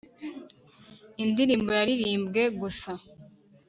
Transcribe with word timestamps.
indirimbo 1.23 1.69
yaririmbwe 1.79 2.43
gusa 2.59 2.91